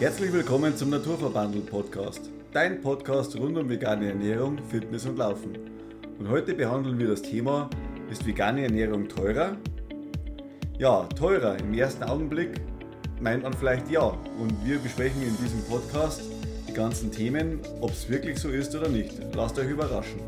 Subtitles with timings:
[0.00, 5.56] Herzlich willkommen zum Naturverbandel Podcast, dein Podcast rund um vegane Ernährung, Fitness und Laufen.
[6.18, 7.70] Und heute behandeln wir das Thema,
[8.10, 9.56] ist vegane Ernährung teurer?
[10.78, 12.60] Ja, teurer im ersten Augenblick
[13.20, 14.02] meint man vielleicht ja.
[14.02, 16.22] Und wir besprechen in diesem Podcast
[16.68, 19.12] die ganzen Themen, ob es wirklich so ist oder nicht.
[19.32, 20.18] Lasst euch überraschen.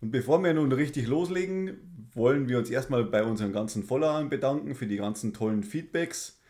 [0.00, 4.74] Und bevor wir nun richtig loslegen, wollen wir uns erstmal bei unseren ganzen Followern bedanken
[4.74, 6.40] für die ganzen tollen Feedbacks,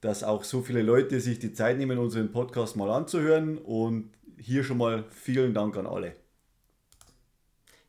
[0.00, 3.58] dass auch so viele Leute sich die Zeit nehmen, unseren Podcast mal anzuhören.
[3.58, 6.14] Und hier schon mal vielen Dank an alle.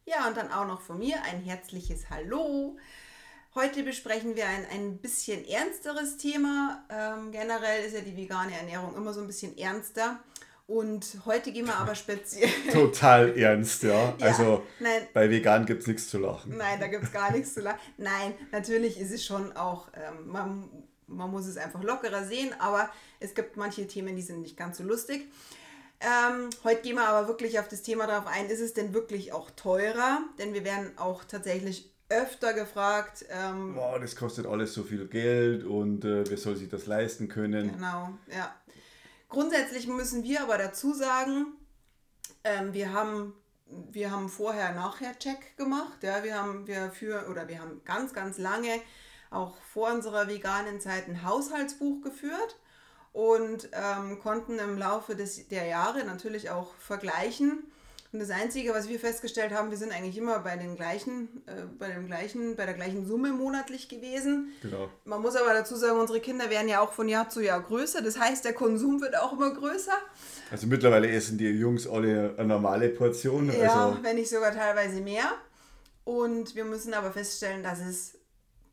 [0.05, 2.77] Ja, und dann auch noch von mir ein herzliches Hallo.
[3.53, 6.83] Heute besprechen wir ein, ein bisschen ernsteres Thema.
[6.89, 10.19] Ähm, generell ist ja die vegane Ernährung immer so ein bisschen ernster.
[10.65, 12.49] Und heute gehen wir aber speziell.
[12.71, 13.89] Total ernst, ja.
[13.89, 16.57] ja also nein, bei vegan gibt es nichts zu lachen.
[16.57, 17.79] Nein, da gibt es gar nichts zu lachen.
[17.97, 20.69] Nein, natürlich ist es schon auch, ähm, man,
[21.09, 24.77] man muss es einfach lockerer sehen, aber es gibt manche Themen, die sind nicht ganz
[24.77, 25.27] so lustig.
[26.01, 29.33] Ähm, heute gehen wir aber wirklich auf das Thema darauf ein, ist es denn wirklich
[29.33, 30.19] auch teurer?
[30.37, 33.25] Denn wir werden auch tatsächlich öfter gefragt.
[33.29, 37.27] Ähm, Boah, das kostet alles so viel Geld und äh, wer soll sich das leisten
[37.27, 37.73] können?
[37.73, 38.53] Genau, ja.
[39.27, 41.47] Grundsätzlich müssen wir aber dazu sagen,
[42.43, 43.33] ähm, wir haben
[43.91, 48.13] wir haben vorher nachher Check gemacht, ja, wir haben wir für oder wir haben ganz
[48.13, 48.81] ganz lange
[49.29, 52.57] auch vor unserer veganen Zeit ein Haushaltsbuch geführt
[53.13, 57.63] und ähm, konnten im Laufe des, der Jahre natürlich auch vergleichen.
[58.11, 61.65] Und das Einzige, was wir festgestellt haben, wir sind eigentlich immer bei den gleichen, äh,
[61.77, 64.51] bei dem gleichen, bei der gleichen Summe monatlich gewesen.
[64.63, 64.89] Genau.
[65.05, 68.01] Man muss aber dazu sagen, unsere Kinder werden ja auch von Jahr zu Jahr größer.
[68.01, 69.93] Das heißt, der Konsum wird auch immer größer.
[70.49, 73.51] Also mittlerweile essen die Jungs alle eine normale Portion.
[73.55, 75.31] Ja, also wenn nicht sogar teilweise mehr.
[76.03, 78.18] Und wir müssen aber feststellen, dass es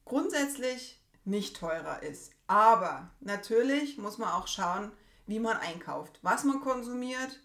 [0.06, 2.32] grundsätzlich nicht teurer ist.
[2.46, 4.90] Aber natürlich muss man auch schauen,
[5.26, 7.40] wie man einkauft, was man konsumiert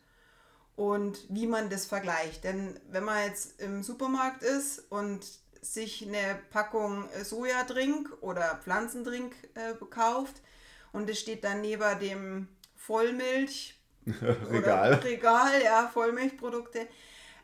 [0.75, 2.45] und wie man das vergleicht.
[2.45, 5.25] Denn wenn man jetzt im Supermarkt ist und
[5.61, 10.41] sich eine Packung Sojadrink oder Pflanzendrink äh, kauft
[10.93, 13.81] und es steht dann neben dem Vollmilch
[14.51, 14.93] Regal.
[14.95, 16.87] Regal, ja, Vollmilchprodukte,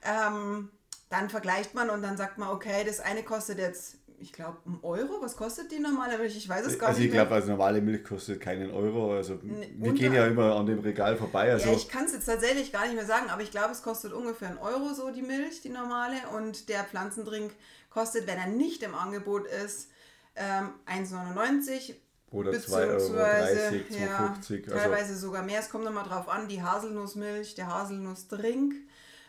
[0.03, 0.71] ähm,
[1.09, 4.79] dann vergleicht man und dann sagt man, okay, das eine kostet jetzt ich glaube, ein
[4.81, 5.21] Euro.
[5.21, 6.35] Was kostet die normale Milch?
[6.35, 7.09] Ich weiß es gar also nicht.
[7.09, 9.15] Also ich glaube, also normale Milch kostet keinen Euro.
[9.15, 11.51] Also wir gehen ja immer an dem Regal vorbei.
[11.51, 13.83] Also ja, ich kann es jetzt tatsächlich gar nicht mehr sagen, aber ich glaube, es
[13.83, 16.15] kostet ungefähr einen Euro so die Milch, die normale.
[16.35, 17.51] Und der Pflanzendrink
[17.89, 19.89] kostet, wenn er nicht im Angebot ist,
[20.35, 21.95] ähm, 1,99
[22.31, 25.59] oder 2,30 Euro, 2,50 ja, also Teilweise sogar mehr.
[25.59, 26.47] Es kommt nochmal drauf an.
[26.47, 28.73] Die Haselnussmilch, der Haselnussdrink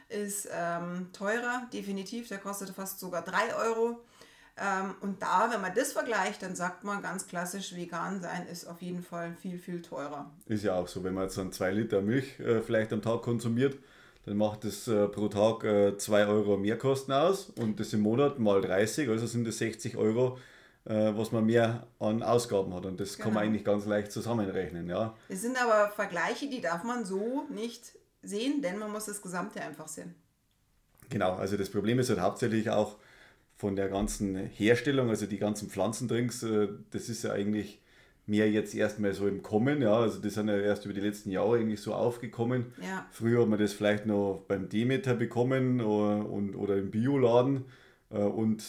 [0.09, 2.29] ist ähm, teurer, definitiv.
[2.29, 4.03] Der kostet fast sogar 3 Euro.
[4.61, 8.67] Ähm, und da, wenn man das vergleicht, dann sagt man ganz klassisch, vegan sein ist
[8.67, 10.31] auf jeden Fall viel, viel teurer.
[10.47, 13.23] Ist ja auch so, wenn man jetzt dann zwei Liter Milch äh, vielleicht am Tag
[13.23, 13.79] konsumiert,
[14.27, 15.63] dann macht das äh, pro Tag
[16.01, 19.97] 2 äh, Euro Mehrkosten aus und das im Monat mal 30, also sind das 60
[19.97, 20.39] Euro,
[20.85, 22.85] äh, was man mehr an Ausgaben hat.
[22.85, 23.25] Und das genau.
[23.25, 23.53] kann man genau.
[23.53, 24.89] eigentlich ganz leicht zusammenrechnen.
[24.89, 25.15] Ja.
[25.29, 27.93] Es sind aber Vergleiche, die darf man so nicht
[28.23, 30.15] sehen, denn man muss das Gesamte einfach sehen.
[31.11, 32.97] Genau, also das Problem ist halt hauptsächlich auch,
[33.59, 37.81] von der ganzen Herstellung, also die ganzen Pflanzendrinks, äh, das ist ja eigentlich
[38.25, 41.31] mehr jetzt erstmal so im Kommen, ja, also das sind ja erst über die letzten
[41.31, 42.67] Jahre eigentlich so aufgekommen.
[42.81, 43.07] Ja.
[43.11, 47.65] Früher hat man das vielleicht noch beim Demeter bekommen oder, äh, und, oder im Bioladen
[48.11, 48.63] äh, und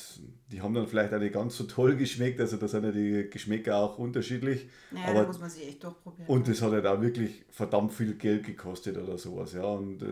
[0.51, 3.29] die haben dann vielleicht auch nicht ganz so toll geschmeckt, also da sind ja die
[3.29, 4.69] Geschmäcker auch unterschiedlich.
[4.89, 6.28] Naja, aber, da muss man sich echt durchprobieren.
[6.28, 10.03] Und das hat halt auch wirklich verdammt viel Geld gekostet oder sowas, ja, und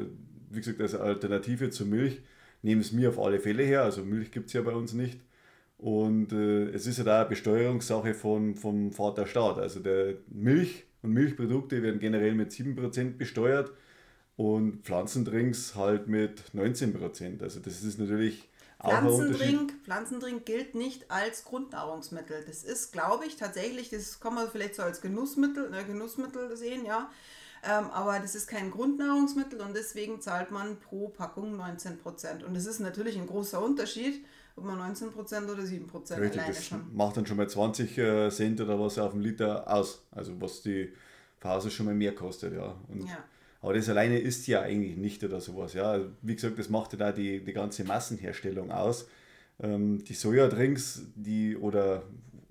[0.51, 2.21] wie gesagt, als Alternative zur Milch
[2.61, 3.83] nehmen es mir auf alle Fälle her.
[3.83, 5.19] Also Milch gibt es ja bei uns nicht.
[5.77, 9.59] Und äh, es ist ja da eine Besteuerungssache von, vom Vaterstaat.
[9.59, 13.71] Also der Milch und Milchprodukte werden generell mit 7% besteuert
[14.35, 17.41] und Pflanzendrinks halt mit 19%.
[17.43, 22.43] Also das ist natürlich Pflanzendrink, Pflanzendrink gilt nicht als Grundnahrungsmittel.
[22.45, 26.85] Das ist, glaube ich, tatsächlich, das kann man vielleicht so als Genussmittel, ne, Genussmittel sehen,
[26.85, 27.09] ja.
[27.67, 32.45] Ähm, aber das ist kein Grundnahrungsmittel und deswegen zahlt man pro Packung 19%.
[32.45, 34.23] Und das ist natürlich ein großer Unterschied,
[34.55, 35.11] ob man 19%
[35.51, 36.95] oder 7% Richtig, alleine das schon.
[36.95, 40.03] Macht dann schon mal 20 äh, Cent oder was auf dem Liter aus.
[40.11, 40.93] Also was die
[41.39, 42.75] Phase schon mal mehr kostet, ja.
[42.87, 43.17] Und ja.
[43.61, 45.73] Aber das alleine ist ja eigentlich nicht oder sowas.
[45.73, 45.91] Ja.
[45.91, 49.07] Also, wie gesagt, das macht ja da die, die ganze Massenherstellung aus.
[49.59, 52.03] Ähm, die Sojadrinks, die oder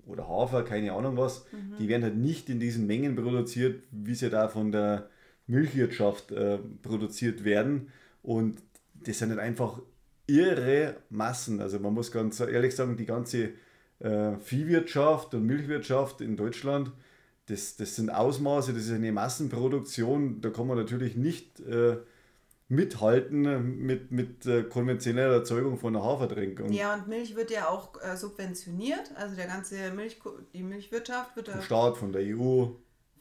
[0.07, 1.77] oder Hafer, keine Ahnung was, mhm.
[1.79, 5.09] die werden halt nicht in diesen Mengen produziert, wie sie da von der
[5.47, 7.89] Milchwirtschaft äh, produziert werden.
[8.23, 8.61] Und
[8.93, 9.81] das sind halt einfach
[10.27, 11.61] irre Massen.
[11.61, 13.51] Also man muss ganz ehrlich sagen, die ganze
[13.99, 16.91] äh, Viehwirtschaft und Milchwirtschaft in Deutschland,
[17.47, 21.97] das, das sind Ausmaße, das ist eine Massenproduktion, da kann man natürlich nicht äh,
[22.69, 26.71] mithalten mit, mit äh, konventioneller Erzeugung von einer Hafertränkung.
[26.71, 30.19] Ja, und Milch wird ja auch äh, subventioniert, also der ganze Milch,
[30.53, 32.67] die Milchwirtschaft wird vom Staat, von der EU.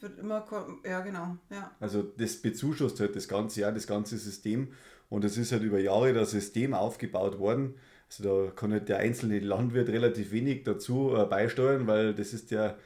[0.01, 0.45] Wird immer,
[0.85, 1.71] ja genau, ja.
[1.81, 4.73] Also das bezuschusst halt das ganze Jahr, das ganze System
[5.09, 7.77] und es ist halt über Jahre das System aufgebaut worden.
[8.09, 12.51] Also da kann halt der einzelne Landwirt relativ wenig dazu äh, beisteuern, weil das ist
[12.51, 12.79] der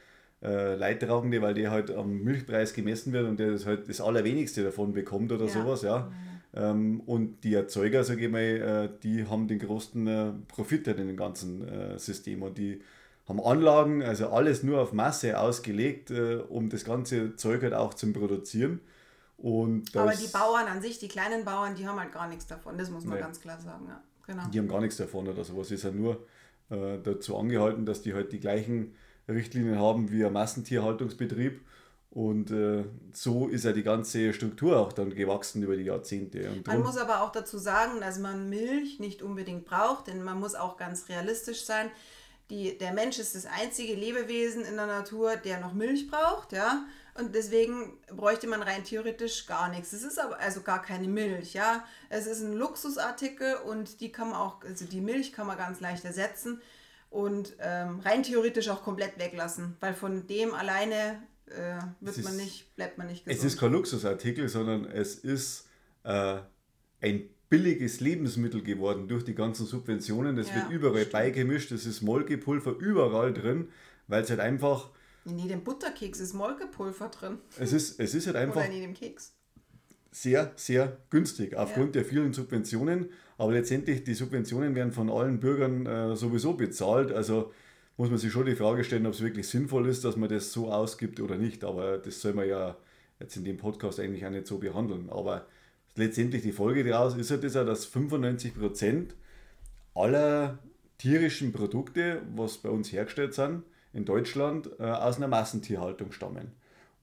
[0.43, 4.63] äh, Leidtragende, weil der halt am Milchpreis gemessen wird und der das halt das Allerwenigste
[4.63, 5.51] davon bekommt oder ja.
[5.51, 5.99] sowas, ja.
[6.09, 6.30] Mhm.
[6.53, 10.97] Ähm, und die Erzeuger, sage ich mal, äh, die haben den größten äh, Profit in
[10.97, 12.81] dem ganzen äh, System und die
[13.27, 16.11] haben Anlagen, also alles nur auf Masse ausgelegt,
[16.49, 18.81] um das ganze Zeug halt auch zu produzieren.
[19.37, 22.77] Und Aber die Bauern an sich, die kleinen Bauern, die haben halt gar nichts davon,
[22.77, 23.23] das muss man nee.
[23.23, 23.85] ganz klar sagen.
[23.87, 24.01] Ja.
[24.25, 24.43] Genau.
[24.51, 25.71] Die haben gar nichts davon oder sowas.
[25.71, 26.25] Ist ja nur
[26.69, 28.95] dazu angehalten, dass die halt die gleichen
[29.29, 31.61] Richtlinien haben wie ein Massentierhaltungsbetrieb
[32.11, 36.61] und äh, so ist ja die ganze Struktur auch dann gewachsen über die Jahrzehnte.
[36.65, 40.53] Man muss aber auch dazu sagen, dass man Milch nicht unbedingt braucht, denn man muss
[40.53, 41.89] auch ganz realistisch sein.
[42.49, 46.85] Die, der Mensch ist das einzige Lebewesen in der Natur, der noch Milch braucht, ja.
[47.13, 49.93] Und deswegen bräuchte man rein theoretisch gar nichts.
[49.93, 51.85] Es ist aber also gar keine Milch, ja.
[52.09, 55.79] Es ist ein Luxusartikel und die kann man auch, also die Milch kann man ganz
[55.79, 56.61] leicht ersetzen
[57.09, 61.21] und ähm, rein theoretisch auch komplett weglassen, weil von dem alleine
[61.57, 63.39] äh, wird ist, man nicht, bleibt man nicht gesund.
[63.39, 65.67] Es ist kein Luxusartikel, sondern es ist
[66.03, 66.39] äh,
[67.01, 70.35] ein billiges Lebensmittel geworden durch die ganzen Subventionen.
[70.35, 71.11] Das ja, wird überall stimmt.
[71.11, 73.69] beigemischt, es ist Molkepulver überall drin,
[74.07, 74.89] weil es halt einfach.
[75.25, 77.37] In jedem Butterkeks ist Molkepulver drin.
[77.59, 78.55] Es ist, es ist halt einfach.
[78.55, 79.33] Oder in jedem Keks.
[80.13, 82.01] Sehr, sehr günstig aufgrund ja.
[82.01, 83.09] der vielen Subventionen.
[83.37, 87.11] Aber letztendlich, die Subventionen werden von allen Bürgern äh, sowieso bezahlt.
[87.11, 87.51] Also
[87.97, 90.51] muss man sich schon die Frage stellen, ob es wirklich sinnvoll ist, dass man das
[90.51, 91.63] so ausgibt oder nicht.
[91.63, 92.75] Aber das soll man ja
[93.19, 95.09] jetzt in dem Podcast eigentlich auch nicht so behandeln.
[95.09, 95.45] Aber
[95.95, 99.09] letztendlich die Folge daraus ist halt das dass 95%
[99.93, 100.59] aller
[100.97, 103.63] tierischen Produkte, was bei uns hergestellt sind,
[103.93, 106.51] in Deutschland äh, aus einer Massentierhaltung stammen.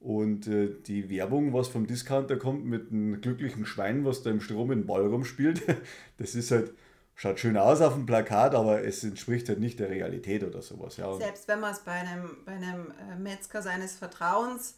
[0.01, 4.41] Und äh, die Werbung, was vom Discounter kommt mit einem glücklichen Schwein, was da im
[4.41, 5.63] Strom in den Ball rumspielt,
[6.19, 6.73] das ist halt,
[7.19, 10.97] schaut schön aus auf dem Plakat, aber es entspricht halt nicht der Realität oder sowas.
[10.99, 11.13] Ja.
[11.17, 14.77] Selbst wenn man es bei einem, bei einem äh, Metzger seines Vertrauens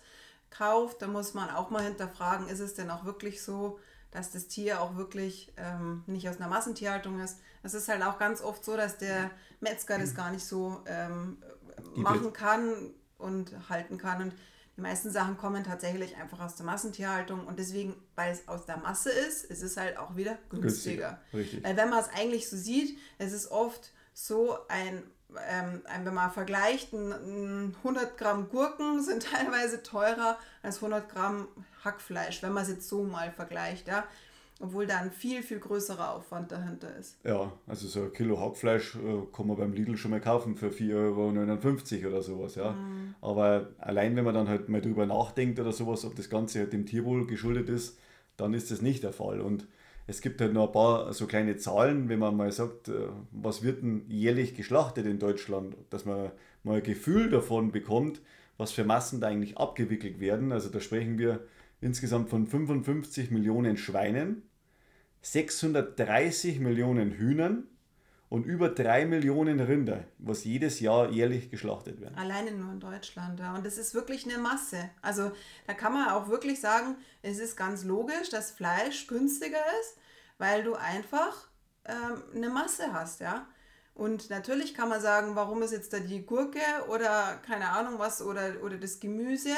[0.48, 3.78] kauft, dann muss man auch mal hinterfragen, ist es denn auch wirklich so,
[4.10, 7.40] dass das Tier auch wirklich ähm, nicht aus einer Massentierhaltung ist.
[7.62, 11.36] Es ist halt auch ganz oft so, dass der Metzger das gar nicht so ähm,
[11.94, 14.22] machen kann und halten kann.
[14.22, 14.34] Und
[14.76, 18.78] die meisten Sachen kommen tatsächlich einfach aus der Massentierhaltung und deswegen, weil es aus der
[18.78, 21.20] Masse ist, ist es halt auch wieder günstiger.
[21.32, 21.62] Richtig.
[21.64, 25.02] Weil wenn man es eigentlich so sieht, es ist oft so ein,
[25.48, 31.48] ähm, ein wenn man vergleicht, ein, 100 Gramm Gurken sind teilweise teurer als 100 Gramm
[31.84, 33.88] Hackfleisch, wenn man es jetzt so mal vergleicht.
[33.88, 34.04] Ja?
[34.62, 37.18] Obwohl da ein viel, viel größerer Aufwand dahinter ist.
[37.24, 40.68] Ja, also so ein Kilo Hackfleisch äh, kann man beim Lidl schon mal kaufen für
[40.68, 40.94] 4,59
[42.04, 42.72] Euro oder sowas, ja.
[42.72, 43.14] Mhm.
[43.22, 46.74] Aber allein wenn man dann halt mal drüber nachdenkt oder sowas, ob das Ganze halt
[46.74, 47.98] dem Tierwohl geschuldet ist,
[48.36, 49.40] dann ist das nicht der Fall.
[49.40, 49.66] Und
[50.06, 53.62] es gibt halt noch ein paar so kleine Zahlen, wenn man mal sagt, äh, was
[53.62, 56.32] wird denn jährlich geschlachtet in Deutschland, dass man
[56.64, 58.20] mal ein Gefühl davon bekommt,
[58.58, 60.52] was für Massen da eigentlich abgewickelt werden.
[60.52, 61.40] Also da sprechen wir
[61.80, 64.42] insgesamt von 55 Millionen Schweinen,
[65.22, 67.68] 630 Millionen Hühnern
[68.30, 72.16] und über 3 Millionen Rinder, was jedes Jahr jährlich geschlachtet werden.
[72.16, 73.54] Alleine nur in Deutschland, ja.
[73.54, 74.88] Und das ist wirklich eine Masse.
[75.02, 75.32] Also
[75.66, 79.98] da kann man auch wirklich sagen, es ist ganz logisch, dass Fleisch günstiger ist,
[80.38, 81.48] weil du einfach
[81.84, 83.46] ähm, eine Masse hast, ja.
[83.94, 88.22] Und natürlich kann man sagen, warum ist jetzt da die Gurke oder keine Ahnung was
[88.22, 89.54] oder, oder das Gemüse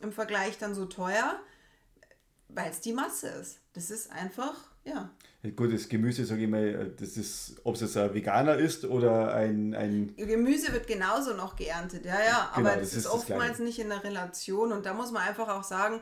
[0.00, 1.40] im Vergleich dann so teuer,
[2.48, 3.60] weil es die Masse ist.
[3.74, 4.56] Das ist einfach
[4.88, 5.10] ja.
[5.54, 9.32] Gut, das Gemüse, sage ich mal, das ist, ob es jetzt ein Veganer ist oder
[9.34, 10.14] ein, ein.
[10.16, 13.88] Gemüse wird genauso noch geerntet, ja, ja, genau, aber das, das ist, oftmals nicht in
[13.88, 16.00] der Relation und da muss man einfach auch sagen,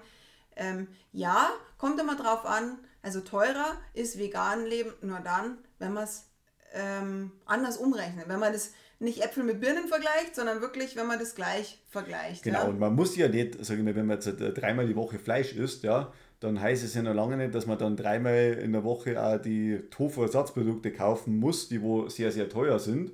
[0.57, 6.05] ähm, ja, kommt immer drauf an, also teurer ist vegan Leben nur dann, wenn man
[6.05, 6.25] es
[6.73, 11.19] ähm, anders umrechnet, wenn man das nicht Äpfel mit Birnen vergleicht, sondern wirklich, wenn man
[11.19, 12.43] das gleich vergleicht.
[12.43, 12.65] Genau, ja?
[12.65, 15.53] und man muss ja nicht, sage ich mal, wenn man jetzt dreimal die Woche Fleisch
[15.53, 16.13] isst, ja,
[16.47, 19.43] dann heißt es ja noch lange nicht, dass man dann dreimal in der Woche auch
[19.43, 23.11] die Tofu-Ersatzprodukte kaufen muss, die wo sehr, sehr teuer sind.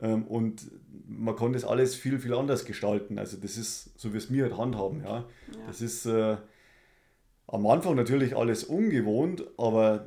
[0.00, 0.70] Ähm, und
[1.08, 3.18] man kann das alles viel, viel anders gestalten.
[3.18, 5.02] Also das ist, so wie es mir halt handhaben.
[5.02, 5.16] Ja.
[5.16, 5.24] ja.
[5.66, 6.36] Das ist äh,
[7.48, 10.06] am Anfang natürlich alles ungewohnt, aber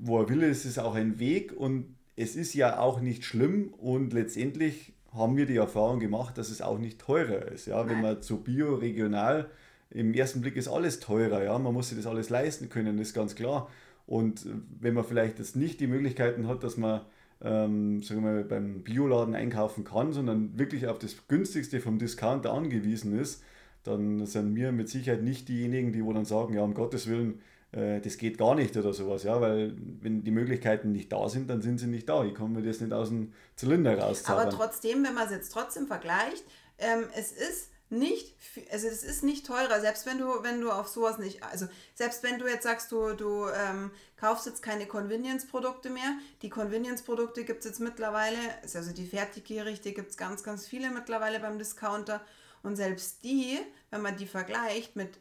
[0.00, 3.72] wo er will, ist es auch ein Weg und es ist ja auch nicht schlimm
[3.78, 7.66] und letztendlich haben wir die Erfahrung gemacht, dass es auch nicht teurer ist.
[7.66, 7.88] Ja?
[7.88, 9.48] Wenn man zu Bio, regional,
[9.90, 11.42] im ersten Blick ist alles teurer.
[11.42, 11.58] Ja?
[11.58, 13.70] Man muss sich das alles leisten können, ist ganz klar.
[14.06, 14.46] Und
[14.80, 17.02] wenn man vielleicht jetzt nicht die Möglichkeiten hat, dass man
[17.40, 22.52] ähm, sagen wir mal, beim Bioladen einkaufen kann, sondern wirklich auf das günstigste vom Discounter
[22.52, 23.42] angewiesen ist,
[23.84, 27.40] dann sind wir mit Sicherheit nicht diejenigen, die wo dann sagen, ja, um Gottes Willen,
[27.72, 31.48] äh, das geht gar nicht oder sowas, ja, weil wenn die Möglichkeiten nicht da sind,
[31.48, 32.24] dann sind sie nicht da.
[32.24, 34.48] Ich kann mir das nicht aus dem Zylinder rauszaubern.
[34.48, 36.44] Aber trotzdem, wenn man es jetzt trotzdem vergleicht,
[36.78, 38.36] ähm, es ist nicht,
[38.70, 42.22] also es ist nicht teurer, selbst wenn du, wenn du auf sowas nicht, also selbst
[42.22, 47.60] wenn du jetzt sagst, du, du ähm, kaufst jetzt keine Convenience-Produkte mehr, die Convenience-Produkte gibt
[47.60, 52.20] es jetzt mittlerweile, also die Fertiggerichte gibt es ganz, ganz viele mittlerweile beim Discounter
[52.62, 53.58] und selbst die,
[53.90, 55.18] wenn man die vergleicht mit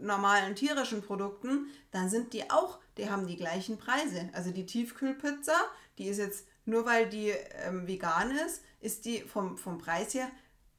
[0.00, 4.28] normalen tierischen Produkten, dann sind die auch, die haben die gleichen Preise.
[4.32, 5.56] Also die Tiefkühlpizza,
[5.98, 7.32] die ist jetzt, nur weil die
[7.64, 10.30] ähm, vegan ist, ist die vom, vom Preis her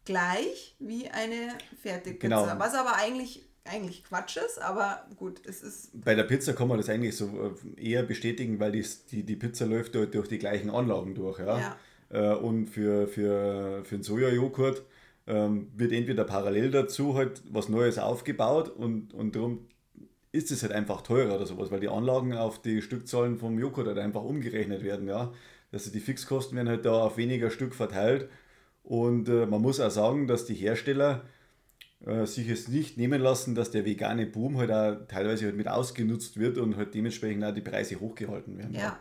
[0.09, 2.45] gleich wie eine Fertigpizza.
[2.45, 2.59] Genau.
[2.59, 5.91] Was aber eigentlich eigentlich Quatsch ist, aber gut, es ist.
[6.03, 9.35] Bei der Pizza kann man das eigentlich so äh, eher bestätigen, weil die, die, die
[9.35, 11.37] Pizza läuft durch, durch die gleichen Anlagen durch.
[11.37, 11.59] Ja?
[11.59, 11.77] ja.
[12.09, 14.81] Äh, und für, für, für einen Sojajoghurt
[15.27, 19.67] ähm, wird entweder parallel dazu halt was Neues aufgebaut und, und darum
[20.31, 23.85] ist es halt einfach teurer oder sowas, weil die Anlagen auf die Stückzahlen vom Joghurt
[23.85, 25.31] halt einfach umgerechnet werden, ja.
[25.71, 28.27] Also die Fixkosten werden halt da auf weniger Stück verteilt
[28.83, 31.23] und äh, man muss auch sagen, dass die Hersteller
[32.05, 35.67] äh, sich es nicht nehmen lassen, dass der vegane Boom halt auch teilweise halt mit
[35.67, 38.73] ausgenutzt wird und halt dementsprechend auch die Preise hochgehalten werden.
[38.73, 38.99] Ja,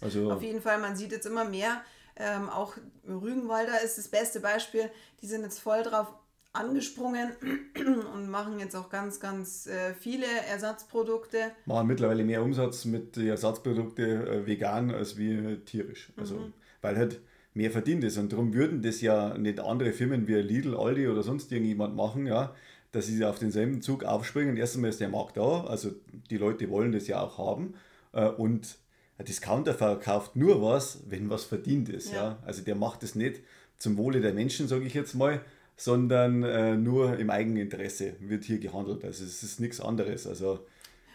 [0.00, 1.82] also, auf jeden Fall, man sieht jetzt immer mehr
[2.18, 4.90] ähm, auch Rügenwalder ist das beste Beispiel.
[5.22, 6.08] Die sind jetzt voll drauf
[6.52, 7.30] angesprungen
[8.14, 11.52] und machen jetzt auch ganz, ganz äh, viele Ersatzprodukte.
[11.66, 16.12] Machen mittlerweile mehr Umsatz mit Ersatzprodukten äh, vegan als wie tierisch.
[16.16, 16.52] Also, mhm.
[16.82, 17.20] weil halt
[17.58, 18.16] mehr verdient ist.
[18.16, 22.26] Und darum würden das ja nicht andere Firmen wie Lidl, Aldi oder sonst irgendjemand machen,
[22.26, 22.54] ja,
[22.92, 24.56] dass sie auf denselben Zug aufspringen.
[24.56, 25.90] Erstens ist der Markt da, also
[26.30, 27.74] die Leute wollen das ja auch haben.
[28.12, 28.78] Äh, und
[29.18, 32.12] ein Discounter verkauft nur was, wenn was verdient ist.
[32.12, 32.16] Ja.
[32.16, 32.38] ja?
[32.46, 33.40] Also der macht es nicht
[33.76, 35.40] zum Wohle der Menschen, sage ich jetzt mal,
[35.76, 39.04] sondern äh, nur im eigenen Interesse wird hier gehandelt.
[39.04, 40.28] Also es ist nichts anderes.
[40.28, 40.64] Also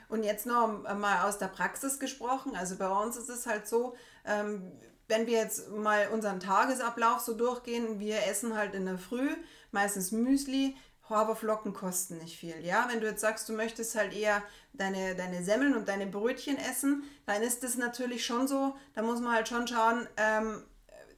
[0.09, 2.55] und jetzt noch mal aus der Praxis gesprochen.
[2.55, 3.95] Also bei uns ist es halt so,
[4.25, 4.61] ähm,
[5.07, 9.29] wenn wir jetzt mal unseren Tagesablauf so durchgehen, wir essen halt in der Früh
[9.71, 10.75] meistens Müsli,
[11.09, 12.55] Haferflocken kosten nicht viel.
[12.63, 14.41] Ja, wenn du jetzt sagst, du möchtest halt eher
[14.71, 18.75] deine, deine Semmeln und deine Brötchen essen, dann ist das natürlich schon so.
[18.93, 20.63] Da muss man halt schon schauen, ähm,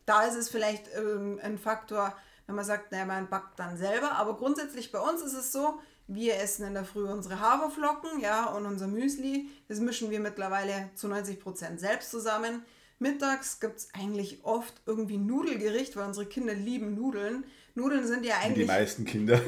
[0.06, 2.16] da ist es vielleicht ähm, ein Faktor,
[2.48, 4.14] wenn man sagt, naja, man backt dann selber.
[4.14, 8.46] Aber grundsätzlich bei uns ist es so, wir essen in der Früh unsere Haferflocken, ja,
[8.46, 9.50] und unser Müsli.
[9.68, 12.64] Das mischen wir mittlerweile zu 90 Prozent selbst zusammen.
[13.00, 17.46] Mittags gibt es eigentlich oft irgendwie Nudelgericht, weil unsere Kinder lieben Nudeln.
[17.76, 18.68] Nudeln sind ja eigentlich.
[18.68, 19.42] Die meisten Kinder.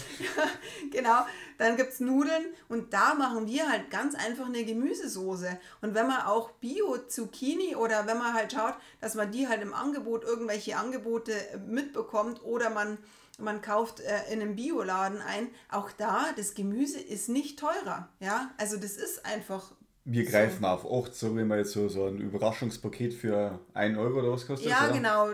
[0.92, 1.26] genau.
[1.58, 5.58] Dann gibt es Nudeln und da machen wir halt ganz einfach eine Gemüsesoße.
[5.80, 9.74] Und wenn man auch Bio-Zucchini oder wenn man halt schaut, dass man die halt im
[9.74, 11.34] Angebot irgendwelche Angebote
[11.66, 12.98] mitbekommt oder man,
[13.40, 18.08] man kauft äh, in einem Bioladen ein, auch da, das Gemüse ist nicht teurer.
[18.20, 19.72] Ja, also das ist einfach
[20.10, 20.68] wir greifen so.
[20.68, 24.46] auf 8, so wie man jetzt so, so ein Überraschungspaket für 1 Euro oder was
[24.46, 24.70] kostet.
[24.70, 24.94] Ja, oder?
[24.94, 25.28] genau.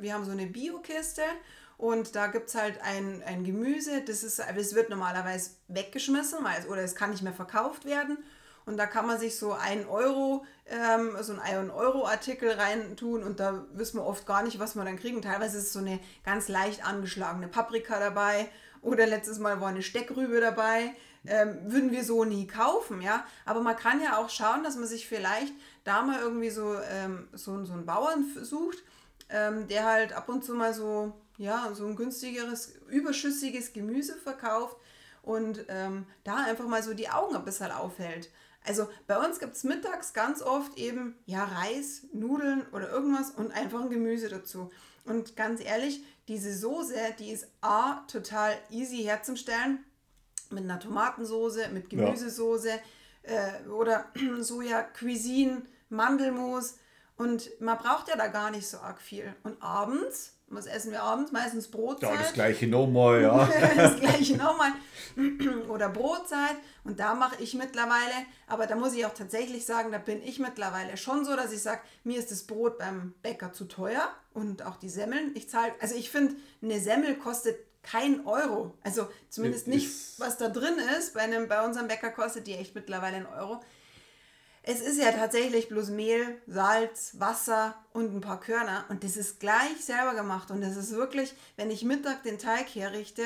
[0.00, 1.22] Wir haben so eine Biokiste
[1.78, 6.82] und da gibt es halt ein, ein Gemüse, das, ist, das wird normalerweise weggeschmissen oder
[6.82, 8.18] es kann nicht mehr verkauft werden.
[8.66, 13.24] Und da kann man sich so ein Euro, ähm, so ein 1 Euro Artikel reintun
[13.24, 15.22] und da wissen wir oft gar nicht, was wir dann kriegen.
[15.22, 18.48] Teilweise ist so eine ganz leicht angeschlagene Paprika dabei
[18.82, 20.92] oder letztes Mal war eine Steckrübe dabei.
[21.26, 23.26] Ähm, würden wir so nie kaufen, ja.
[23.44, 25.52] Aber man kann ja auch schauen, dass man sich vielleicht
[25.84, 28.78] da mal irgendwie so, ähm, so, so einen Bauern sucht,
[29.28, 34.76] ähm, der halt ab und zu mal so ja, so ein günstigeres, überschüssiges Gemüse verkauft
[35.22, 38.30] und ähm, da einfach mal so die Augen ein bisschen aufhält.
[38.66, 43.52] Also bei uns gibt es mittags ganz oft eben ja Reis, Nudeln oder irgendwas und
[43.52, 44.70] einfach ein Gemüse dazu.
[45.06, 49.82] Und ganz ehrlich, diese Soße, die ist A, total easy herzustellen.
[50.50, 52.72] Mit einer Tomatensoße, mit Gemüsesoße
[53.22, 54.06] äh, oder
[54.40, 56.76] Soja, Cuisine, Mandelmus.
[57.16, 59.34] Und man braucht ja da gar nicht so arg viel.
[59.42, 61.30] Und abends was essen wir abends?
[61.30, 62.10] Meistens Brotzeit.
[62.10, 63.48] Ja, das gleiche nochmal, ja.
[63.76, 64.72] das gleiche nochmal.
[65.68, 66.56] Oder Brotzeit.
[66.82, 70.40] Und da mache ich mittlerweile, aber da muss ich auch tatsächlich sagen, da bin ich
[70.40, 74.66] mittlerweile schon so, dass ich sage, mir ist das Brot beim Bäcker zu teuer und
[74.66, 75.30] auch die Semmeln.
[75.34, 78.74] Ich zahle, also ich finde, eine Semmel kostet kein Euro.
[78.82, 81.14] Also zumindest nicht, was da drin ist.
[81.14, 83.60] Bei, einem, bei unserem Bäcker kostet die echt mittlerweile einen Euro.
[84.62, 89.40] es ist ja tatsächlich bloß Mehl, Salz, Wasser und ein paar Körner und das ist
[89.40, 93.24] gleich selber gemacht und das ist wirklich, wenn ich Mittag den Teig herrichte,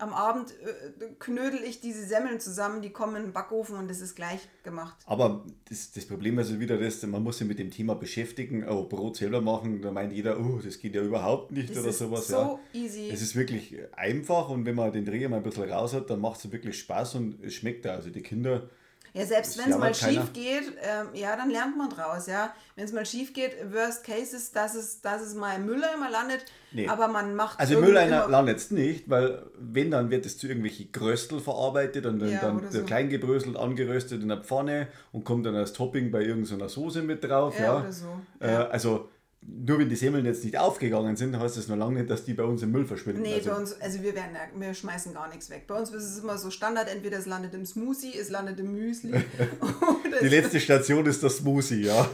[0.00, 4.00] am Abend äh, knödel ich diese Semmeln zusammen, die kommen in den Backofen und das
[4.00, 4.96] ist gleich gemacht.
[5.06, 8.66] Aber das, das Problem ist also wieder das, man muss sich mit dem Thema beschäftigen,
[8.68, 11.88] oh, Brot selber machen, da meint jeder, oh, das geht ja überhaupt nicht das oder
[11.88, 12.28] ist sowas.
[12.28, 12.58] So ja.
[12.72, 13.10] easy.
[13.10, 16.20] Es ist wirklich einfach und wenn man den Dreher mal ein bisschen raus hat, dann
[16.20, 17.94] macht es wirklich Spaß und es schmeckt da.
[17.94, 18.68] Also die Kinder
[19.12, 22.54] ja, selbst wenn es mal schief geht, ähm, ja, dann lernt man draus, ja.
[22.76, 26.10] Wenn es mal schief geht, worst case ist, dass es, dass es mal im Mülleimer
[26.10, 26.86] landet, nee.
[26.86, 30.46] aber man macht Also im Mülleimer landet es nicht, weil wenn, dann wird es zu
[30.46, 32.82] irgendwelchen Gröstel verarbeitet und dann, ja, dann so.
[32.82, 37.24] klein gebröselt, angeröstet in der Pfanne und kommt dann als Topping bei irgendeiner Soße mit
[37.24, 37.64] drauf, ja.
[37.64, 37.80] ja.
[37.80, 38.06] Oder so.
[38.38, 39.08] Äh, also
[39.42, 42.34] nur wenn die Semmeln jetzt nicht aufgegangen sind, heißt das noch lange nicht, dass die
[42.34, 43.22] bei uns im Müll verschwinden.
[43.22, 45.66] Nee, also, bei uns, also wir, werden, wir schmeißen gar nichts weg.
[45.66, 48.72] Bei uns ist es immer so Standard, entweder es landet im Smoothie, es landet im
[48.72, 49.12] Müsli.
[50.20, 52.06] die letzte Station ist das Smoothie, ja.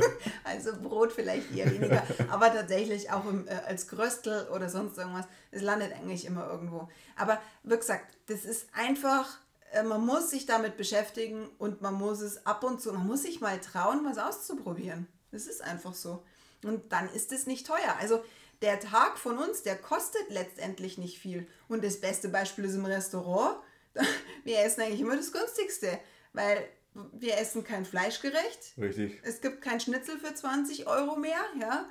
[0.44, 5.26] also Brot vielleicht eher weniger, aber tatsächlich auch im, äh, als Gröstel oder sonst irgendwas,
[5.52, 6.88] es landet eigentlich immer irgendwo.
[7.16, 9.38] Aber wie gesagt, das ist einfach,
[9.70, 13.22] äh, man muss sich damit beschäftigen und man muss es ab und zu, man muss
[13.22, 15.06] sich mal trauen, was auszuprobieren.
[15.30, 16.24] Das ist einfach so.
[16.64, 17.96] Und dann ist es nicht teuer.
[18.00, 18.22] Also
[18.62, 21.46] der Tag von uns, der kostet letztendlich nicht viel.
[21.68, 23.56] Und das beste Beispiel ist im Restaurant.
[24.44, 25.98] Wir essen eigentlich immer das günstigste,
[26.32, 26.68] weil
[27.12, 28.74] wir essen kein Fleischgerecht.
[28.78, 29.18] Richtig.
[29.22, 31.88] Es gibt kein Schnitzel für 20 Euro mehr, ja.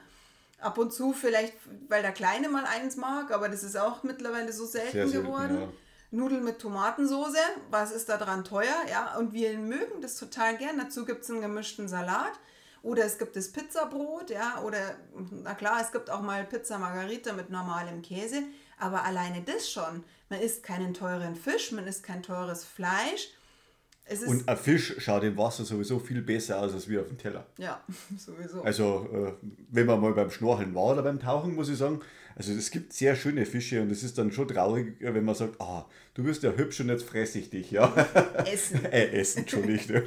[0.60, 1.56] Ab und zu vielleicht,
[1.88, 5.62] weil der Kleine mal eins mag, aber das ist auch mittlerweile so selten, selten geworden.
[5.62, 5.70] Ja.
[6.12, 7.40] Nudeln mit Tomatensoße,
[7.72, 8.76] was ist da dran teuer?
[8.92, 10.78] Ja, und wir mögen das total gern.
[10.78, 12.34] Dazu gibt es einen gemischten Salat.
[12.84, 14.96] Oder es gibt das Pizzabrot, ja, oder
[15.44, 18.44] na klar, es gibt auch mal Pizza Margarita mit normalem Käse,
[18.80, 20.04] aber alleine das schon.
[20.30, 23.30] Man isst keinen teuren Fisch, man isst kein teures Fleisch.
[24.26, 27.46] und ein Fisch schaut im Wasser sowieso viel besser aus als wie auf dem Teller.
[27.58, 27.84] Ja,
[28.18, 28.64] sowieso.
[28.64, 29.34] Also, äh,
[29.70, 32.02] wenn man mal beim Schnorcheln war oder beim Tauchen, muss ich sagen,
[32.36, 35.60] also es gibt sehr schöne Fische und es ist dann schon traurig, wenn man sagt,
[35.60, 37.94] ah, du bist ja hübsch und jetzt fresse ich dich, ja.
[38.46, 38.86] Essen.
[38.92, 39.90] äh, essen, schon nicht.
[39.90, 40.04] Ne?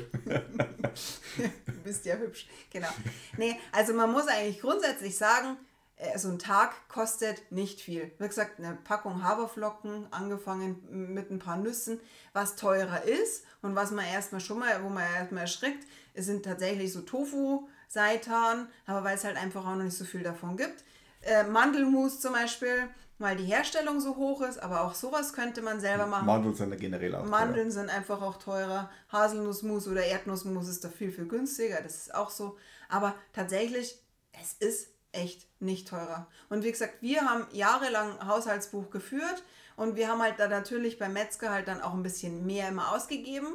[1.67, 2.89] du bist ja hübsch, genau.
[3.37, 5.57] Nee, also man muss eigentlich grundsätzlich sagen,
[5.97, 8.11] äh, so ein Tag kostet nicht viel.
[8.19, 12.01] Wie gesagt, eine Packung Haferflocken, angefangen mit ein paar Nüssen,
[12.33, 16.93] was teurer ist und was man erstmal schon mal, wo man erstmal erschrickt, sind tatsächlich
[16.93, 20.85] so Tofu, Seitan, aber weil es halt einfach auch noch nicht so viel davon gibt.
[21.25, 25.81] Äh, Mandelmus zum Beispiel, weil die Herstellung so hoch ist, aber auch sowas könnte man
[25.81, 26.27] selber machen.
[26.27, 27.73] Mandeln sind ja generell auch Mandeln teuer.
[27.73, 28.91] sind einfach auch teurer.
[29.11, 32.57] Haselnussmus oder Erdnussmus ist da viel, viel günstiger, das ist auch so.
[32.89, 33.99] Aber tatsächlich,
[34.33, 36.27] es ist echt nicht teurer.
[36.49, 39.43] Und wie gesagt, wir haben jahrelang Haushaltsbuch geführt
[39.77, 42.93] und wir haben halt da natürlich beim Metzger halt dann auch ein bisschen mehr immer
[42.93, 43.47] ausgegeben.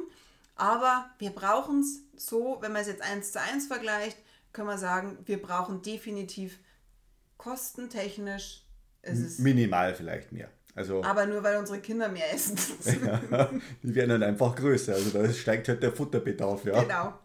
[0.56, 4.18] Aber wir brauchen es so, wenn man es jetzt eins zu eins vergleicht,
[4.52, 6.58] können wir sagen, wir brauchen definitiv
[7.40, 8.66] kostentechnisch
[9.00, 9.38] ist es.
[9.38, 10.50] Minimal vielleicht mehr.
[10.74, 12.56] Also, aber nur weil unsere Kinder mehr essen.
[13.30, 13.50] ja,
[13.82, 14.92] die werden dann einfach größer.
[14.92, 16.82] Also da steigt halt der Futterbedarf, ja.
[16.82, 17.18] Genau.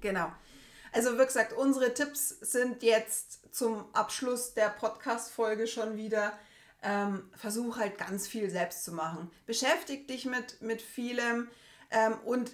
[0.00, 0.32] Genau.
[0.90, 6.32] Also wie gesagt, unsere Tipps sind jetzt zum Abschluss der Podcast-Folge schon wieder.
[6.82, 9.30] Ähm, versuch halt ganz viel selbst zu machen.
[9.44, 11.48] Beschäftig dich mit, mit vielem
[11.90, 12.52] ähm, und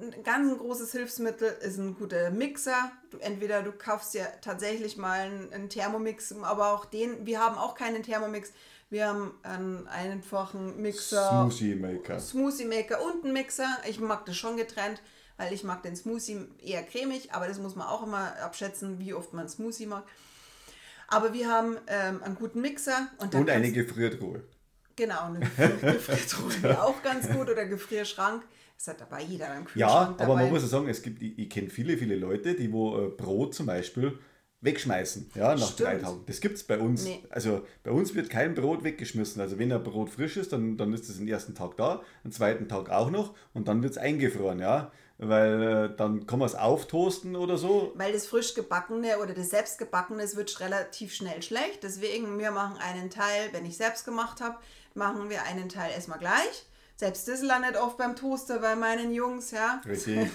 [0.00, 2.92] ein ganz großes Hilfsmittel ist ein guter Mixer.
[3.10, 7.56] Du, entweder du kaufst ja tatsächlich mal einen, einen, Thermomix, aber auch den, wir haben
[7.56, 8.52] auch keinen Thermomix.
[8.90, 11.28] Wir haben einen einfachen Mixer.
[11.28, 12.20] Smoothie Maker.
[12.20, 13.78] Smoothie Maker und einen Mixer.
[13.88, 15.00] Ich mag das schon getrennt,
[15.36, 19.14] weil ich mag den Smoothie eher cremig, aber das muss man auch immer abschätzen, wie
[19.14, 20.04] oft man Smoothie mag.
[21.08, 23.08] Aber wir haben ähm, einen guten Mixer.
[23.18, 24.42] Und, und eine Gefriertruhe.
[24.96, 28.42] Genau, eine Gefriertruhe auch ganz gut oder Gefrierschrank.
[28.84, 31.38] Das hat dabei jeder einen Kühlschrank Ja, aber man muss ja sagen, es gibt, ich,
[31.38, 34.18] ich kenne viele, viele Leute, die wo äh, Brot zum Beispiel
[34.60, 35.88] wegschmeißen, ja, nach Stimmt.
[35.88, 36.24] drei Tagen.
[36.26, 37.04] Das gibt es bei uns.
[37.04, 37.22] Nee.
[37.30, 39.40] Also bei uns wird kein Brot weggeschmissen.
[39.40, 42.32] Also wenn ein Brot frisch ist, dann, dann ist es den ersten Tag da, den
[42.32, 44.90] zweiten Tag auch noch und dann wird es eingefroren, ja.
[45.18, 47.92] Weil äh, dann kann man es auftoasten oder so.
[47.94, 51.84] Weil das frisch gebackene oder das selbst gebackene wird relativ schnell schlecht.
[51.84, 54.56] Deswegen, wir machen einen Teil, wenn ich selbst gemacht habe,
[54.94, 56.66] machen wir einen Teil erstmal gleich
[57.02, 59.82] selbst das landet oft beim Toaster bei meinen Jungs, ja.
[59.84, 60.30] Richtig.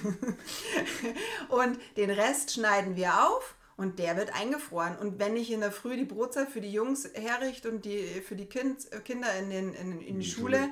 [1.48, 4.98] und den Rest schneiden wir auf und der wird eingefroren.
[4.98, 8.36] Und wenn ich in der Früh die Brotzeit für die Jungs herrichte und die für
[8.36, 10.70] die kind, Kinder in, den, in, in die, die Schule, Schule,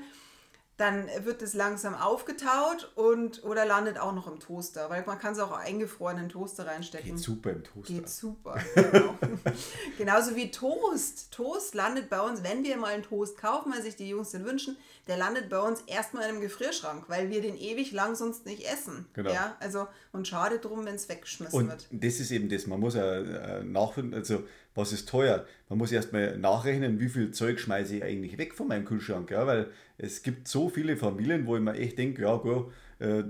[0.77, 5.31] dann wird es langsam aufgetaut und oder landet auch noch im Toaster, weil man kann
[5.31, 7.11] es auch eingefroren in den Toaster reinstecken.
[7.11, 7.93] Geht super im Toaster.
[7.93, 8.59] Geht super.
[8.75, 9.17] Genau.
[9.97, 11.31] Genauso wie Toast.
[11.31, 14.43] Toast landet bei uns, wenn wir mal einen Toast kaufen, weil sich die Jungs den
[14.45, 14.75] wünschen,
[15.07, 18.65] der landet bei uns erstmal in einem Gefrierschrank, weil wir den ewig lang sonst nicht
[18.69, 19.05] essen.
[19.13, 19.31] Genau.
[19.31, 21.87] Ja, also und schade drum, wenn es weggeschmissen und wird.
[21.91, 24.43] Das ist eben das, man muss ja äh, nachfinden, also
[24.75, 25.45] was ist teuer?
[25.69, 29.47] Man muss erstmal nachrechnen, wie viel Zeug schmeiße ich eigentlich weg von meinem Kühlschrank, ja,
[29.47, 33.23] weil es gibt so viele Familien, wo ich mir echt denke, ja gut, äh,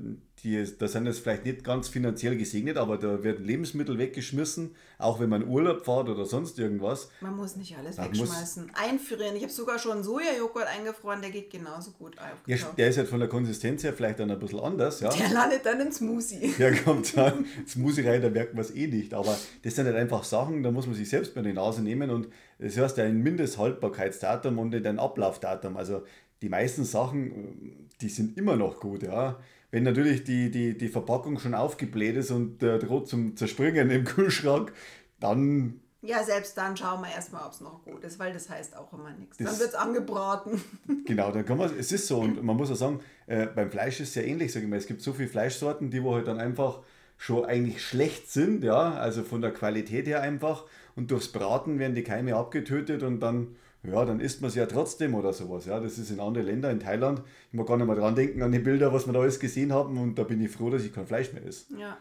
[0.46, 5.20] die, da sind jetzt vielleicht nicht ganz finanziell gesegnet, aber da werden Lebensmittel weggeschmissen, auch
[5.20, 7.10] wenn man Urlaub fährt oder sonst irgendwas.
[7.20, 8.72] Man muss nicht alles man wegschmeißen.
[8.76, 9.36] Einfrieren.
[9.36, 12.16] Ich habe sogar schon Sojajoghurt eingefroren, der geht genauso gut.
[12.46, 15.00] Ja, der ist halt von der Konsistenz her vielleicht dann ein bisschen anders.
[15.00, 15.10] Ja.
[15.10, 16.54] Der landet dann im Smoothie.
[16.60, 19.14] Der kommt dann Smoothie rein, da merkt man es eh nicht.
[19.14, 22.10] Aber das sind halt einfach Sachen, da muss man sich selbst bei die Nase nehmen
[22.12, 22.28] und
[22.60, 25.76] das heißt ja ein Mindesthaltbarkeitsdatum und nicht ein Ablaufdatum.
[25.76, 26.04] Also
[26.42, 29.40] die meisten Sachen, die sind immer noch gut, ja.
[29.72, 34.04] Wenn natürlich die, die, die Verpackung schon aufgebläht ist und äh, droht zum Zerspringen im
[34.06, 34.72] Kühlschrank,
[35.20, 35.82] dann.
[36.02, 38.94] Ja, selbst dann schauen wir erstmal, ob es noch gut ist, weil das heißt auch
[38.94, 39.38] immer nichts.
[39.38, 40.62] Dann wird es angebraten.
[41.06, 44.00] Genau, dann kann man, es ist so und man muss auch sagen, äh, beim Fleisch
[44.00, 44.78] ist es ja ähnlich, sage ich mal.
[44.78, 46.80] Es gibt so viele Fleischsorten, die wo halt dann einfach
[47.18, 51.96] schon eigentlich schlecht sind, ja, also von der Qualität her einfach und durchs Braten werden
[51.96, 53.56] die Keime abgetötet und dann
[53.92, 55.66] ja, dann isst man es ja trotzdem oder sowas.
[55.66, 57.22] Ja, das ist in anderen Ländern, in Thailand.
[57.52, 59.74] Ich mag gar nicht mal dran denken an die Bilder, was wir da alles gesehen
[59.74, 61.66] haben und da bin ich froh, dass ich kein Fleisch mehr esse.
[61.78, 61.98] Ja.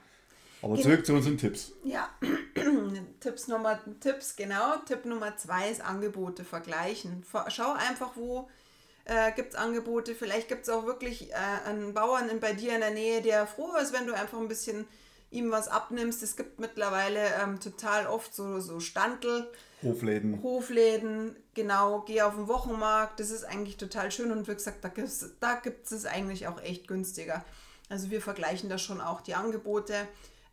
[0.62, 1.73] Aber zurück zu unseren Tipps.
[1.85, 2.09] Ja,
[3.20, 4.77] Tipps Nummer, Tipps, genau.
[4.87, 7.23] Tipp Nummer zwei ist Angebote vergleichen.
[7.49, 8.49] Schau einfach, wo
[9.05, 10.14] äh, gibt es Angebote.
[10.14, 13.75] Vielleicht gibt es auch wirklich äh, einen Bauern bei dir in der Nähe, der froh
[13.81, 14.87] ist, wenn du einfach ein bisschen
[15.35, 16.23] ihm was abnimmst.
[16.23, 19.51] Es gibt mittlerweile ähm, total oft so, so Standel.
[19.83, 20.42] Hofläden.
[20.42, 24.88] Hofläden, genau, geh auf den Wochenmarkt, das ist eigentlich total schön und wie gesagt, da
[24.88, 27.44] gibt es da gibt's es eigentlich auch echt günstiger.
[27.90, 29.94] Also wir vergleichen da schon auch die Angebote,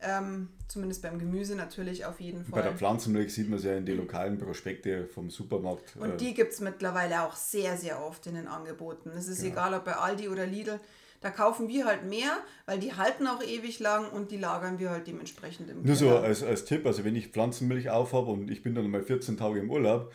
[0.02, 2.62] ähm, zumindest beim Gemüse natürlich auf jeden Fall.
[2.62, 5.96] Bei der Pflanzenmilch sieht man es ja in den lokalen Prospekte vom Supermarkt.
[5.96, 9.12] Und äh, die gibt es mittlerweile auch sehr, sehr oft in den Angeboten.
[9.12, 9.54] Es ist genau.
[9.54, 10.80] egal, ob bei Aldi oder Lidl.
[11.22, 14.90] Da kaufen wir halt mehr, weil die halten auch ewig lang und die lagern wir
[14.90, 15.98] halt dementsprechend im Nur Keller.
[15.98, 19.38] so als, als Tipp, also wenn ich Pflanzenmilch aufhabe und ich bin dann mal 14
[19.38, 20.12] Tage im Urlaub,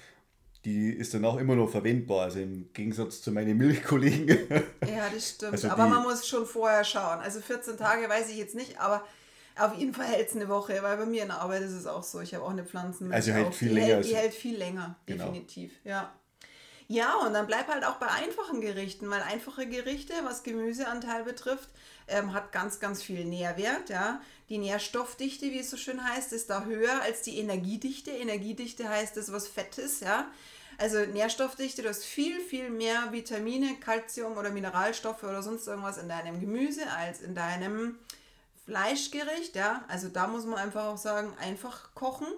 [0.64, 4.36] die ist dann auch immer noch verwendbar, also im Gegensatz zu meinen Milchkollegen.
[4.86, 5.52] Ja, das stimmt.
[5.52, 7.20] Also aber man muss schon vorher schauen.
[7.20, 9.04] Also 14 Tage weiß ich jetzt nicht, aber
[9.58, 11.86] auf jeden Fall hält es eine Woche, weil bei mir in der Arbeit ist es
[11.86, 12.20] auch so.
[12.20, 13.14] Ich habe auch eine Pflanzenmilch.
[13.14, 13.94] Also hält viel die länger.
[13.94, 15.24] Hält, die hält viel länger, genau.
[15.26, 15.72] definitiv.
[15.84, 16.12] Ja.
[16.88, 21.68] Ja, und dann bleib halt auch bei einfachen Gerichten, weil einfache Gerichte, was Gemüseanteil betrifft,
[22.06, 23.88] ähm, hat ganz, ganz viel Nährwert.
[23.88, 24.20] Ja.
[24.48, 28.12] Die Nährstoffdichte, wie es so schön heißt, ist da höher als die Energiedichte.
[28.12, 30.02] Energiedichte heißt das, was Fett ist.
[30.02, 30.30] Ja.
[30.78, 36.08] Also Nährstoffdichte, du hast viel, viel mehr Vitamine, Kalzium oder Mineralstoffe oder sonst irgendwas in
[36.08, 37.98] deinem Gemüse als in deinem
[38.64, 39.56] Fleischgericht.
[39.56, 39.84] Ja.
[39.88, 42.28] Also da muss man einfach auch sagen, einfach kochen.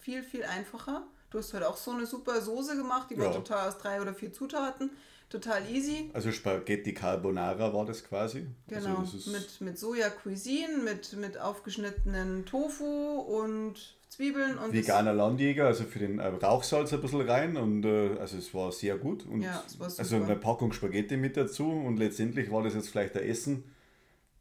[0.00, 1.04] Viel, viel einfacher.
[1.32, 3.24] Du hast halt auch so eine super Soße gemacht, die ja.
[3.24, 4.90] war total aus drei oder vier Zutaten.
[5.30, 6.10] Total easy.
[6.12, 8.46] Also Spaghetti Carbonara war das quasi.
[8.70, 14.74] Also genau, also das mit, mit Soja Cuisine, mit, mit aufgeschnittenen Tofu und Zwiebeln und.
[14.74, 18.70] Veganer Landjäger, also für den äh, Rauchsalz ein bisschen rein und äh, also es war
[18.72, 19.24] sehr gut.
[19.24, 20.02] Und ja, es war super.
[20.02, 23.64] Also eine Packung Spaghetti mit dazu und letztendlich war das jetzt vielleicht ein Essen.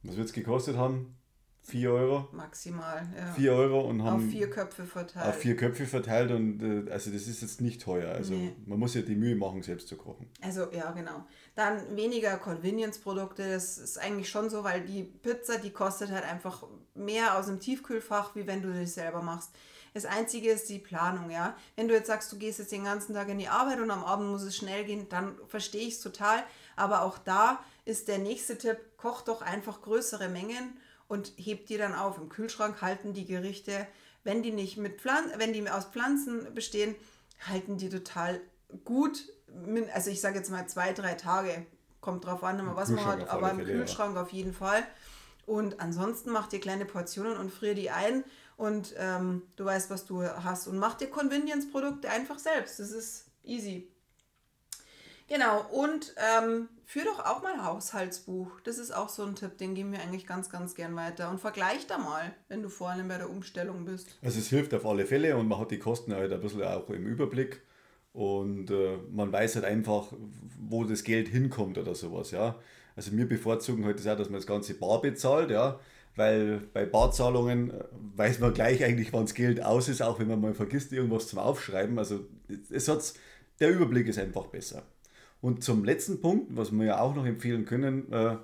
[0.04, 1.16] Was wird es gekostet haben?
[1.64, 2.28] 4 Euro.
[2.32, 3.34] Maximal, ja.
[3.34, 4.26] 4 Euro und haben.
[4.26, 5.28] Auf vier Köpfe verteilt.
[5.28, 8.12] Auf vier Köpfe verteilt und äh, also das ist jetzt nicht teuer.
[8.12, 8.56] Also nee.
[8.66, 10.28] man muss ja die Mühe machen, selbst zu kochen.
[10.42, 11.26] Also ja, genau.
[11.56, 16.64] Dann weniger Convenience-Produkte, das ist eigentlich schon so, weil die Pizza, die kostet halt einfach
[16.96, 19.52] mehr aus dem Tiefkühlfach, wie wenn du das selber machst.
[19.94, 21.56] Das Einzige ist die Planung, ja.
[21.76, 24.04] Wenn du jetzt sagst, du gehst jetzt den ganzen Tag in die Arbeit und am
[24.04, 26.44] Abend muss es schnell gehen, dann verstehe ich es total.
[26.76, 30.78] Aber auch da ist der nächste Tipp, koch doch einfach größere Mengen
[31.12, 32.18] und hebt die dann auf.
[32.18, 33.86] Im Kühlschrank halten die Gerichte,
[34.24, 36.96] wenn die nicht mit Pflanzen, wenn die aus Pflanzen bestehen,
[37.46, 38.40] halten die total
[38.86, 39.26] gut.
[39.94, 41.66] Also ich sage jetzt mal zwei, drei Tage.
[42.00, 44.84] Kommt drauf an, was man hat, aber im Kühlschrank auf jeden Fall.
[45.46, 48.24] Und ansonsten mach dir kleine Portionen und frier die ein
[48.56, 50.68] und ähm, du weißt, was du hast.
[50.68, 52.80] Und mach dir Convenience-Produkte einfach selbst.
[52.80, 53.91] Das ist easy.
[55.32, 58.60] Genau, und ähm, führ doch auch mal Haushaltsbuch.
[58.66, 61.30] Das ist auch so ein Tipp, den geben wir eigentlich ganz, ganz gern weiter.
[61.30, 64.18] Und vergleich da mal, wenn du vor allem bei der Umstellung bist.
[64.22, 66.90] Also es hilft auf alle Fälle und man hat die Kosten halt ein bisschen auch
[66.90, 67.62] im Überblick.
[68.12, 70.12] Und äh, man weiß halt einfach,
[70.60, 72.60] wo das Geld hinkommt oder sowas, ja.
[72.98, 75.80] Also wir bevorzugen halt das auch, dass man das Ganze bar bezahlt, ja.
[76.18, 77.86] Weil bei Barzahlungen äh,
[78.18, 81.30] weiß man gleich eigentlich, wann das Geld aus ist, auch wenn man mal vergisst, irgendwas
[81.30, 81.98] zum Aufschreiben.
[81.98, 82.28] Also
[82.70, 83.14] es hat's,
[83.62, 84.84] der Überblick ist einfach besser.
[85.42, 88.38] Und zum letzten Punkt, was wir ja auch noch empfehlen können, äh,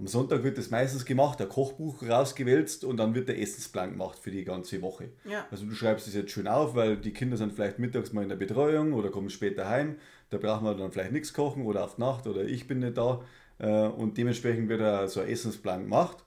[0.00, 4.18] am Sonntag wird das meistens gemacht, ein Kochbuch rausgewälzt und dann wird der Essensplan gemacht
[4.18, 5.10] für die ganze Woche.
[5.26, 5.46] Ja.
[5.50, 8.30] Also du schreibst es jetzt schön auf, weil die Kinder sind vielleicht mittags mal in
[8.30, 9.96] der Betreuung oder kommen später heim.
[10.30, 13.22] Da brauchen wir dann vielleicht nichts kochen oder auf Nacht oder ich bin nicht da.
[13.58, 16.24] Äh, und dementsprechend wird da so ein Essensplan gemacht.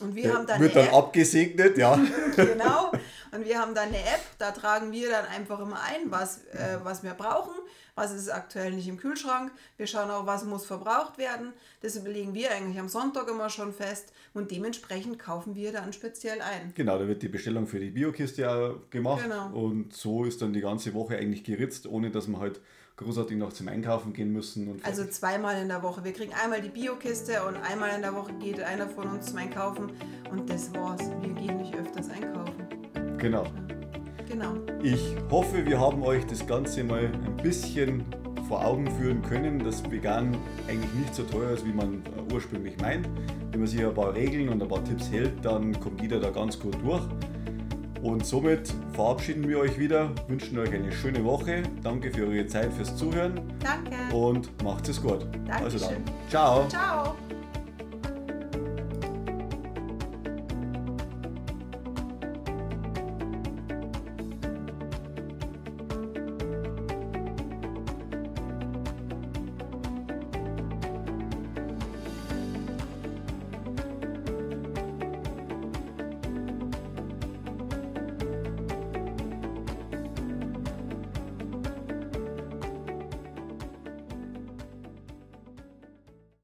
[0.00, 0.94] Und wir haben dann wird dann App.
[0.94, 1.98] abgesegnet, ja.
[2.36, 2.92] genau.
[3.32, 6.78] Und wir haben dann eine App, da tragen wir dann einfach immer ein, was, äh,
[6.82, 7.54] was wir brauchen,
[7.96, 9.50] was ist aktuell nicht im Kühlschrank.
[9.76, 11.52] Wir schauen auch, was muss verbraucht werden.
[11.80, 16.40] Das überlegen wir eigentlich am Sonntag immer schon fest und dementsprechend kaufen wir dann speziell
[16.40, 16.72] ein.
[16.76, 19.48] Genau, da wird die Bestellung für die Biokiste gemacht genau.
[19.48, 22.60] und so ist dann die ganze Woche eigentlich geritzt, ohne dass man halt
[22.96, 24.80] großartig noch zum Einkaufen gehen müssen.
[24.82, 26.04] also zweimal in der Woche.
[26.04, 29.38] Wir kriegen einmal die Biokiste und einmal in der Woche geht einer von uns zum
[29.38, 29.92] Einkaufen
[30.30, 31.02] und das war's.
[31.20, 32.66] Wir gehen nicht öfters einkaufen.
[33.18, 33.46] Genau.
[34.36, 34.52] Genau.
[34.82, 38.04] Ich hoffe, wir haben euch das Ganze mal ein bisschen
[38.48, 40.36] vor Augen führen können, dass vegan
[40.68, 43.08] eigentlich nicht so teuer ist, wie man ursprünglich meint.
[43.50, 46.28] Wenn man sich ein paar Regeln und ein paar Tipps hält, dann kommt jeder da
[46.28, 47.02] ganz gut durch.
[48.02, 51.62] Und somit verabschieden wir euch wieder, wünschen euch eine schöne Woche.
[51.82, 53.40] Danke für eure Zeit, fürs Zuhören.
[53.60, 54.14] Danke.
[54.14, 55.26] Und macht es gut.
[55.46, 55.64] Dankeschön.
[55.64, 56.02] Also dann.
[56.28, 56.68] Ciao.
[56.68, 57.16] Ciao.